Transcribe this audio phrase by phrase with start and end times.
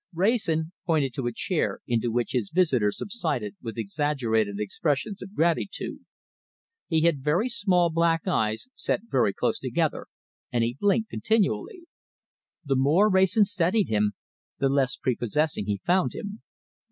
[0.15, 5.99] Wrayson pointed to a chair, into which his visitor subsided with exaggerated expressions of gratitude.
[6.87, 10.07] He had very small black eyes, set very close together,
[10.51, 11.81] and he blinked continually.
[12.65, 14.13] The more Wrayson studied him,
[14.57, 16.41] the less prepossessing he found him.